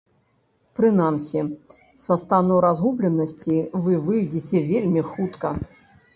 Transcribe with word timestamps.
Прынамсі, 0.77 1.43
са 2.05 2.17
стану 2.21 2.57
разгубленасці 2.67 3.59
вы 3.85 4.01
выйдзеце 4.09 4.65
вельмі 4.73 5.01
хутка. 5.13 5.55